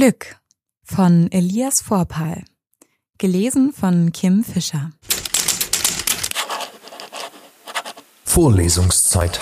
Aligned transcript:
Glück 0.00 0.36
von 0.82 1.30
Elias 1.30 1.82
Vorpal. 1.82 2.42
Gelesen 3.18 3.74
von 3.74 4.12
Kim 4.12 4.42
Fischer. 4.42 4.92
Vorlesungszeit. 8.24 9.38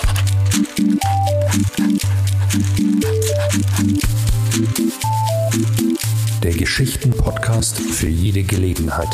Der 6.43 6.51
Geschichten-Podcast 6.51 7.79
für 7.79 8.09
jede 8.09 8.43
Gelegenheit. 8.43 9.07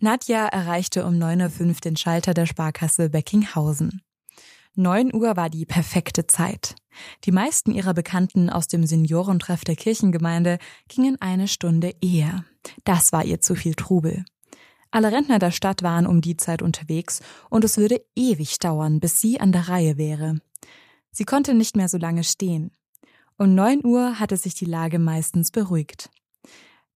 Nadja 0.00 0.48
erreichte 0.48 1.06
um 1.06 1.14
9.05 1.14 1.66
Uhr 1.66 1.74
den 1.82 1.96
Schalter 1.96 2.34
der 2.34 2.44
Sparkasse 2.44 3.08
Beckinghausen. 3.08 4.02
9 4.74 5.12
Uhr 5.12 5.36
war 5.36 5.50
die 5.50 5.66
perfekte 5.66 6.26
Zeit. 6.26 6.76
Die 7.24 7.32
meisten 7.32 7.72
ihrer 7.72 7.92
Bekannten 7.92 8.48
aus 8.48 8.68
dem 8.68 8.86
Seniorentreff 8.86 9.64
der 9.64 9.76
Kirchengemeinde 9.76 10.58
gingen 10.88 11.20
eine 11.20 11.46
Stunde 11.46 11.94
eher. 12.00 12.44
Das 12.84 13.12
war 13.12 13.24
ihr 13.24 13.40
zu 13.40 13.54
viel 13.54 13.74
Trubel. 13.74 14.24
Alle 14.90 15.12
Rentner 15.12 15.38
der 15.38 15.50
Stadt 15.50 15.82
waren 15.82 16.06
um 16.06 16.22
die 16.22 16.38
Zeit 16.38 16.62
unterwegs 16.62 17.20
und 17.50 17.64
es 17.64 17.76
würde 17.76 18.02
ewig 18.16 18.58
dauern, 18.58 18.98
bis 18.98 19.20
sie 19.20 19.40
an 19.40 19.52
der 19.52 19.68
Reihe 19.68 19.98
wäre. 19.98 20.38
Sie 21.10 21.24
konnte 21.24 21.52
nicht 21.52 21.76
mehr 21.76 21.88
so 21.88 21.98
lange 21.98 22.24
stehen. 22.24 22.70
Um 23.36 23.54
9 23.54 23.84
Uhr 23.84 24.18
hatte 24.20 24.38
sich 24.38 24.54
die 24.54 24.64
Lage 24.64 24.98
meistens 24.98 25.50
beruhigt. 25.50 26.10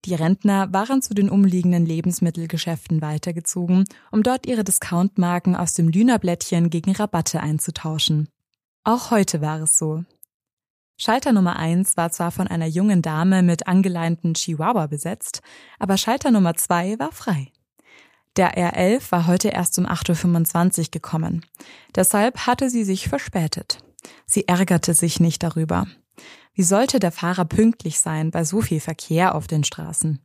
Die 0.07 0.15
Rentner 0.15 0.71
waren 0.71 1.01
zu 1.01 1.13
den 1.13 1.29
umliegenden 1.29 1.85
Lebensmittelgeschäften 1.85 3.01
weitergezogen, 3.01 3.83
um 4.09 4.23
dort 4.23 4.45
ihre 4.45 4.63
Discountmarken 4.63 5.53
aus 5.53 5.73
dem 5.73 5.89
Lünerblättchen 5.89 6.69
gegen 6.69 6.93
Rabatte 6.93 7.41
einzutauschen. 7.41 8.29
Auch 8.85 9.11
heute 9.11 9.41
war 9.41 9.59
es 9.59 9.77
so. 9.77 10.05
Schalter 10.97 11.33
Nummer 11.33 11.57
1 11.57 11.97
war 11.97 12.09
zwar 12.09 12.31
von 12.31 12.47
einer 12.47 12.67
jungen 12.67 13.01
Dame 13.01 13.43
mit 13.43 13.67
angeleinten 13.67 14.33
Chihuahua 14.33 14.87
besetzt, 14.87 15.41
aber 15.77 15.97
Schalter 15.97 16.31
Nummer 16.31 16.55
2 16.55 16.99
war 16.99 17.11
frei. 17.11 17.51
Der 18.37 18.57
R11 18.57 19.11
war 19.11 19.27
heute 19.27 19.49
erst 19.49 19.77
um 19.77 19.85
8.25 19.85 20.79
Uhr 20.79 20.85
gekommen. 20.91 21.45
Deshalb 21.93 22.47
hatte 22.47 22.69
sie 22.69 22.85
sich 22.85 23.09
verspätet. 23.09 23.79
Sie 24.25 24.47
ärgerte 24.47 24.93
sich 24.93 25.19
nicht 25.19 25.43
darüber. 25.43 25.85
Wie 26.57 26.63
sollte 26.63 26.97
der 26.97 27.11
Fahrer 27.11 27.45
pünktlich 27.45 27.99
sein 27.99 28.31
bei 28.31 28.43
so 28.43 28.61
viel 28.61 28.79
Verkehr 28.79 29.35
auf 29.35 29.45
den 29.45 29.63
Straßen? 29.63 30.17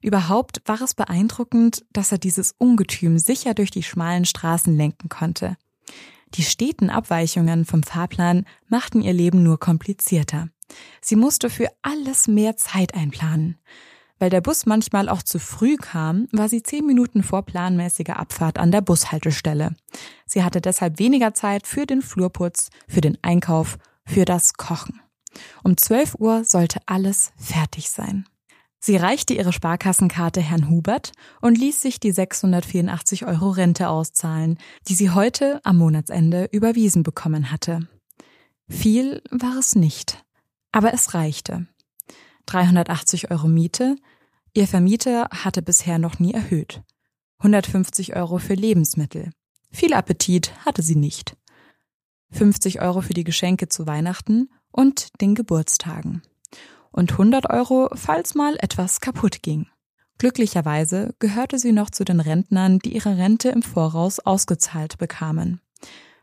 Überhaupt 0.00 0.62
war 0.64 0.82
es 0.82 0.94
beeindruckend, 0.94 1.84
dass 1.92 2.10
er 2.10 2.18
dieses 2.18 2.56
Ungetüm 2.58 3.18
sicher 3.18 3.54
durch 3.54 3.70
die 3.70 3.84
schmalen 3.84 4.24
Straßen 4.24 4.76
lenken 4.76 5.08
konnte. 5.08 5.56
Die 6.34 6.42
steten 6.42 6.90
Abweichungen 6.90 7.64
vom 7.64 7.84
Fahrplan 7.84 8.46
machten 8.66 9.00
ihr 9.00 9.12
Leben 9.12 9.44
nur 9.44 9.60
komplizierter. 9.60 10.48
Sie 11.00 11.14
musste 11.14 11.48
für 11.48 11.68
alles 11.82 12.26
mehr 12.26 12.56
Zeit 12.56 12.94
einplanen. 12.94 13.56
Weil 14.18 14.30
der 14.30 14.40
Bus 14.40 14.66
manchmal 14.66 15.08
auch 15.08 15.22
zu 15.22 15.38
früh 15.38 15.76
kam, 15.76 16.26
war 16.32 16.48
sie 16.48 16.64
zehn 16.64 16.84
Minuten 16.84 17.22
vor 17.22 17.42
planmäßiger 17.42 18.18
Abfahrt 18.18 18.58
an 18.58 18.72
der 18.72 18.80
Bushaltestelle. 18.80 19.76
Sie 20.26 20.42
hatte 20.42 20.60
deshalb 20.60 20.98
weniger 20.98 21.32
Zeit 21.32 21.68
für 21.68 21.86
den 21.86 22.02
Flurputz, 22.02 22.70
für 22.88 23.00
den 23.00 23.18
Einkauf, 23.22 23.78
für 24.04 24.24
das 24.24 24.54
Kochen. 24.54 25.00
Um 25.62 25.76
12 25.76 26.16
Uhr 26.18 26.44
sollte 26.44 26.80
alles 26.86 27.32
fertig 27.36 27.90
sein. 27.90 28.26
Sie 28.82 28.96
reichte 28.96 29.34
ihre 29.34 29.52
Sparkassenkarte 29.52 30.40
Herrn 30.40 30.70
Hubert 30.70 31.12
und 31.42 31.58
ließ 31.58 31.82
sich 31.82 32.00
die 32.00 32.12
684 32.12 33.26
Euro 33.26 33.50
Rente 33.50 33.90
auszahlen, 33.90 34.58
die 34.88 34.94
sie 34.94 35.10
heute 35.10 35.60
am 35.64 35.76
Monatsende 35.76 36.48
überwiesen 36.50 37.02
bekommen 37.02 37.50
hatte. 37.50 37.86
Viel 38.68 39.22
war 39.30 39.58
es 39.58 39.74
nicht, 39.74 40.24
aber 40.72 40.94
es 40.94 41.12
reichte. 41.12 41.66
380 42.46 43.30
Euro 43.30 43.48
Miete, 43.48 43.96
ihr 44.54 44.66
Vermieter 44.66 45.28
hatte 45.30 45.60
bisher 45.60 45.98
noch 45.98 46.18
nie 46.18 46.32
erhöht. 46.32 46.82
150 47.38 48.16
Euro 48.16 48.38
für 48.38 48.54
Lebensmittel. 48.54 49.30
Viel 49.70 49.92
Appetit 49.92 50.52
hatte 50.64 50.82
sie 50.82 50.96
nicht. 50.96 51.36
50 52.32 52.80
Euro 52.80 53.02
für 53.02 53.14
die 53.14 53.24
Geschenke 53.24 53.68
zu 53.68 53.86
Weihnachten 53.86 54.48
und 54.72 55.20
den 55.20 55.34
Geburtstagen. 55.34 56.22
Und 56.92 57.12
100 57.12 57.50
Euro, 57.50 57.88
falls 57.94 58.34
mal 58.34 58.56
etwas 58.60 59.00
kaputt 59.00 59.42
ging. 59.42 59.66
Glücklicherweise 60.18 61.14
gehörte 61.18 61.58
sie 61.58 61.72
noch 61.72 61.90
zu 61.90 62.04
den 62.04 62.20
Rentnern, 62.20 62.78
die 62.78 62.94
ihre 62.94 63.16
Rente 63.16 63.48
im 63.48 63.62
Voraus 63.62 64.20
ausgezahlt 64.20 64.98
bekamen. 64.98 65.60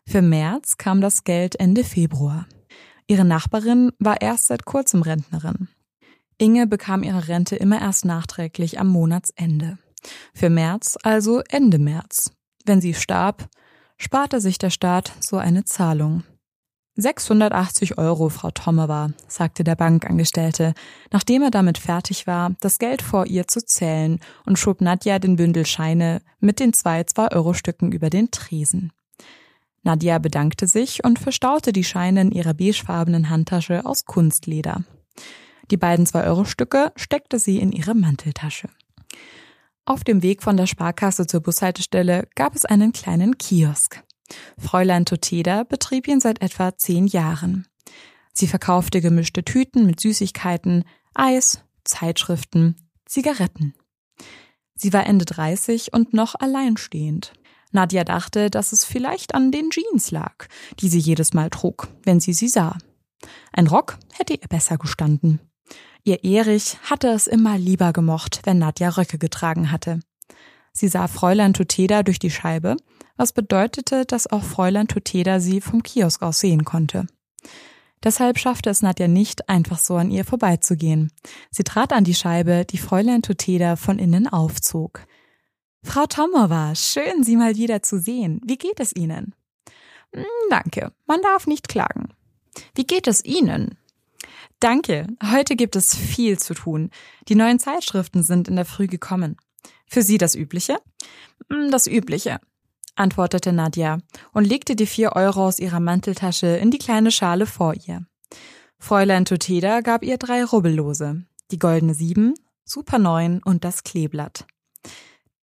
Für 0.05 0.21
März 0.21 0.77
kam 0.77 1.01
das 1.01 1.23
Geld 1.23 1.59
Ende 1.59 1.83
Februar. 1.83 2.45
Ihre 3.07 3.25
Nachbarin 3.25 3.91
war 3.99 4.21
erst 4.21 4.47
seit 4.47 4.65
kurzem 4.65 5.01
Rentnerin. 5.01 5.67
Inge 6.37 6.67
bekam 6.67 7.01
ihre 7.01 7.27
Rente 7.27 7.55
immer 7.55 7.81
erst 7.81 8.05
nachträglich 8.05 8.79
am 8.79 8.87
Monatsende. 8.87 9.79
Für 10.33 10.49
März 10.49 10.97
also 11.01 11.41
Ende 11.49 11.79
März. 11.79 12.31
Wenn 12.65 12.81
sie 12.81 12.93
starb, 12.93 13.49
sparte 13.97 14.41
sich 14.41 14.57
der 14.59 14.69
Staat 14.69 15.13
so 15.19 15.37
eine 15.37 15.65
Zahlung. 15.65 16.23
680 16.99 17.99
Euro, 17.99 18.29
Frau 18.29 18.49
Tommerer, 18.49 19.11
sagte 19.27 19.63
der 19.63 19.75
Bankangestellte, 19.75 20.73
nachdem 21.11 21.43
er 21.43 21.51
damit 21.51 21.77
fertig 21.77 22.25
war, 22.25 22.55
das 22.59 22.79
Geld 22.79 23.03
vor 23.03 23.27
ihr 23.27 23.47
zu 23.47 23.63
zählen 23.63 24.19
und 24.47 24.57
schob 24.57 24.81
Nadja 24.81 25.19
den 25.19 25.35
Bündel 25.35 25.67
Scheine 25.67 26.21
mit 26.39 26.59
den 26.59 26.73
zwei 26.73 27.03
Zwei-Euro-Stücken 27.03 27.91
über 27.91 28.09
den 28.09 28.31
Tresen. 28.31 28.91
Nadja 29.83 30.17
bedankte 30.17 30.65
sich 30.65 31.03
und 31.03 31.19
verstaute 31.19 31.71
die 31.71 31.83
Scheine 31.83 32.21
in 32.21 32.31
ihrer 32.31 32.55
beigefarbenen 32.55 33.29
Handtasche 33.29 33.85
aus 33.85 34.05
Kunstleder. 34.05 34.83
Die 35.69 35.77
beiden 35.77 36.07
Zwei-Euro-Stücke 36.07 36.93
steckte 36.95 37.37
sie 37.37 37.59
in 37.59 37.71
ihre 37.71 37.93
Manteltasche. 37.93 38.69
Auf 39.85 40.03
dem 40.03 40.23
Weg 40.23 40.41
von 40.41 40.57
der 40.57 40.65
Sparkasse 40.65 41.27
zur 41.27 41.41
Bushaltestelle 41.41 42.27
gab 42.35 42.55
es 42.55 42.65
einen 42.65 42.91
kleinen 42.91 43.37
Kiosk. 43.37 44.03
Fräulein 44.57 45.05
Toteda 45.05 45.63
betrieb 45.63 46.07
ihn 46.07 46.19
seit 46.19 46.41
etwa 46.41 46.75
zehn 46.77 47.07
Jahren. 47.07 47.67
Sie 48.33 48.47
verkaufte 48.47 49.01
gemischte 49.01 49.43
Tüten 49.43 49.85
mit 49.85 49.99
Süßigkeiten, 49.99 50.83
Eis, 51.13 51.63
Zeitschriften, 51.83 52.75
Zigaretten. 53.05 53.73
Sie 54.75 54.93
war 54.93 55.07
Ende 55.07 55.25
30 55.25 55.93
und 55.93 56.13
noch 56.13 56.35
alleinstehend. 56.35 57.33
Nadja 57.71 58.03
dachte, 58.03 58.49
dass 58.49 58.71
es 58.71 58.85
vielleicht 58.85 59.33
an 59.33 59.51
den 59.51 59.71
Jeans 59.71 60.11
lag, 60.11 60.47
die 60.79 60.87
sie 60.87 60.99
jedes 60.99 61.33
Mal 61.33 61.49
trug, 61.49 61.87
wenn 62.03 62.19
sie 62.19 62.33
sie 62.33 62.47
sah. 62.47 62.77
Ein 63.51 63.67
Rock 63.67 63.97
hätte 64.13 64.33
ihr 64.33 64.47
besser 64.47 64.77
gestanden. 64.77 65.39
Ihr 66.03 66.23
Erich 66.23 66.77
hatte 66.83 67.09
es 67.09 67.27
immer 67.27 67.57
lieber 67.57 67.91
gemocht, 67.91 68.41
wenn 68.45 68.59
Nadja 68.59 68.89
Röcke 68.89 69.17
getragen 69.17 69.71
hatte. 69.71 69.99
Sie 70.77 70.89
sah 70.89 71.07
Fräulein 71.07 71.55
Tuteda 71.55 72.03
durch 72.03 72.19
die 72.19 72.29
Scheibe, 72.29 72.77
was 73.15 73.33
bedeutete, 73.33 74.05
dass 74.05 74.27
auch 74.27 74.43
Fräulein 74.43 74.87
Tuteda 74.87 75.39
sie 75.39 75.59
vom 75.59 75.81
Kiosk 75.81 76.21
aus 76.21 76.39
sehen 76.39 76.65
konnte. 76.65 77.07
Deshalb 78.03 78.37
schaffte 78.37 78.69
es 78.69 78.83
Nadja 78.83 79.07
nicht, 79.07 79.49
einfach 79.49 79.79
so 79.79 79.95
an 79.95 80.11
ihr 80.11 80.23
vorbeizugehen. 80.23 81.11
Sie 81.49 81.63
trat 81.63 81.93
an 81.93 82.03
die 82.03 82.13
Scheibe, 82.13 82.63
die 82.63 82.77
Fräulein 82.77 83.23
Tuteda 83.23 83.75
von 83.75 83.97
innen 83.97 84.27
aufzog. 84.27 85.01
Frau 85.81 86.05
Tomova, 86.05 86.75
schön, 86.75 87.23
Sie 87.23 87.37
mal 87.37 87.55
wieder 87.55 87.81
zu 87.81 87.99
sehen. 87.99 88.39
Wie 88.45 88.57
geht 88.57 88.79
es 88.79 88.95
Ihnen? 88.95 89.33
Hm, 90.13 90.25
danke, 90.51 90.91
man 91.07 91.23
darf 91.23 91.47
nicht 91.47 91.69
klagen. 91.69 92.09
Wie 92.75 92.85
geht 92.85 93.07
es 93.07 93.25
Ihnen? 93.25 93.79
Danke, 94.59 95.07
heute 95.33 95.55
gibt 95.55 95.75
es 95.75 95.95
viel 95.95 96.37
zu 96.37 96.53
tun. 96.53 96.91
Die 97.29 97.35
neuen 97.35 97.57
Zeitschriften 97.57 98.21
sind 98.21 98.47
in 98.47 98.57
der 98.57 98.65
Früh 98.65 98.85
gekommen. 98.85 99.37
Für 99.87 100.01
Sie 100.01 100.17
das 100.17 100.35
Übliche? 100.35 100.77
Hm, 101.49 101.71
das 101.71 101.87
Übliche, 101.87 102.39
antwortete 102.95 103.53
Nadja 103.53 103.99
und 104.33 104.45
legte 104.45 104.75
die 104.75 104.85
vier 104.85 105.13
Euro 105.15 105.47
aus 105.47 105.59
ihrer 105.59 105.79
Manteltasche 105.79 106.47
in 106.47 106.71
die 106.71 106.77
kleine 106.77 107.11
Schale 107.11 107.45
vor 107.45 107.73
ihr. 107.73 108.05
Fräulein 108.79 109.25
Tuteda 109.25 109.81
gab 109.81 110.03
ihr 110.03 110.17
drei 110.17 110.43
Rubbellose, 110.43 111.23
die 111.51 111.59
goldene 111.59 111.93
Sieben, 111.93 112.35
Super 112.63 112.99
Neun 112.99 113.41
und 113.43 113.63
das 113.63 113.83
Kleeblatt. 113.83 114.45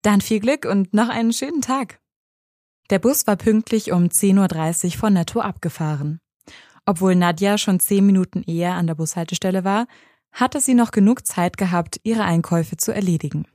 Dann 0.02 0.20
viel 0.20 0.40
Glück 0.40 0.66
und 0.66 0.92
noch 0.92 1.08
einen 1.08 1.32
schönen 1.32 1.62
Tag. 1.62 2.00
Der 2.90 2.98
Bus 2.98 3.26
war 3.26 3.36
pünktlich 3.36 3.92
um 3.92 4.04
10.30 4.04 4.84
Uhr 4.84 4.92
von 4.92 5.14
Netto 5.14 5.40
abgefahren. 5.40 6.20
Obwohl 6.84 7.14
Nadja 7.14 7.56
schon 7.56 7.80
zehn 7.80 8.04
Minuten 8.04 8.42
eher 8.42 8.74
an 8.74 8.86
der 8.86 8.94
Bushaltestelle 8.94 9.64
war, 9.64 9.86
hatte 10.32 10.60
sie 10.60 10.74
noch 10.74 10.90
genug 10.90 11.26
Zeit 11.26 11.56
gehabt, 11.56 12.00
ihre 12.02 12.24
Einkäufe 12.24 12.76
zu 12.76 12.92
erledigen. 12.92 13.46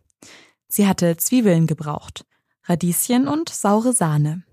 Sie 0.72 0.88
hatte 0.88 1.18
Zwiebeln 1.18 1.68
gebraucht, 1.68 2.26
Radieschen 2.64 3.28
und 3.28 3.50
saure 3.50 3.92
Sahne. 3.92 4.44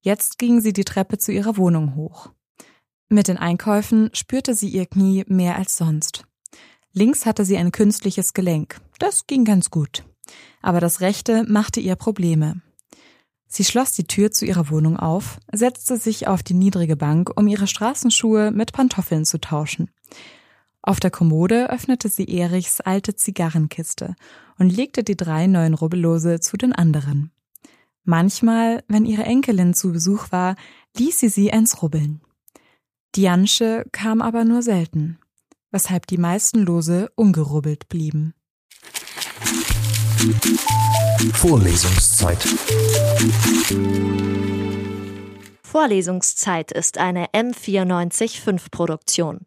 Jetzt 0.00 0.38
ging 0.38 0.60
sie 0.60 0.72
die 0.72 0.84
Treppe 0.84 1.18
zu 1.18 1.32
ihrer 1.32 1.56
Wohnung 1.56 1.94
hoch. 1.94 2.30
Mit 3.08 3.28
den 3.28 3.38
Einkäufen 3.38 4.10
spürte 4.12 4.54
sie 4.54 4.68
ihr 4.68 4.86
Knie 4.86 5.24
mehr 5.28 5.56
als 5.56 5.76
sonst. 5.76 6.24
Links 6.92 7.26
hatte 7.26 7.44
sie 7.44 7.56
ein 7.56 7.70
künstliches 7.70 8.34
Gelenk. 8.34 8.80
Das 8.98 9.26
ging 9.26 9.44
ganz 9.44 9.70
gut. 9.70 10.04
Aber 10.62 10.80
das 10.80 11.00
rechte 11.00 11.44
machte 11.44 11.78
ihr 11.78 11.94
Probleme. 11.94 12.60
Sie 13.46 13.64
schloss 13.64 13.92
die 13.92 14.06
Tür 14.06 14.32
zu 14.32 14.44
ihrer 14.44 14.70
Wohnung 14.70 14.96
auf, 14.96 15.38
setzte 15.52 15.98
sich 15.98 16.26
auf 16.26 16.42
die 16.42 16.54
niedrige 16.54 16.96
Bank, 16.96 17.30
um 17.36 17.46
ihre 17.46 17.68
Straßenschuhe 17.68 18.50
mit 18.50 18.72
Pantoffeln 18.72 19.24
zu 19.24 19.38
tauschen. 19.38 19.90
Auf 20.88 21.00
der 21.00 21.10
Kommode 21.10 21.68
öffnete 21.68 22.08
sie 22.08 22.28
Erichs 22.28 22.80
alte 22.80 23.16
Zigarrenkiste 23.16 24.14
und 24.56 24.70
legte 24.70 25.02
die 25.02 25.16
drei 25.16 25.48
neuen 25.48 25.74
Rubbellose 25.74 26.38
zu 26.38 26.56
den 26.56 26.72
anderen. 26.72 27.32
Manchmal, 28.04 28.84
wenn 28.86 29.04
ihre 29.04 29.24
Enkelin 29.24 29.74
zu 29.74 29.90
Besuch 29.90 30.30
war, 30.30 30.54
ließ 30.96 31.18
sie 31.18 31.28
sie 31.28 31.52
eins 31.52 31.82
rubbeln. 31.82 32.20
Diansche 33.16 33.84
kam 33.90 34.22
aber 34.22 34.44
nur 34.44 34.62
selten, 34.62 35.18
weshalb 35.72 36.06
die 36.06 36.18
meisten 36.18 36.60
Lose 36.60 37.10
ungerubbelt 37.16 37.88
blieben. 37.88 38.34
Vorlesungszeit. 41.32 42.46
Vorlesungszeit 45.64 46.70
ist 46.70 46.98
eine 46.98 47.26
M945 47.30 48.70
Produktion. 48.70 49.46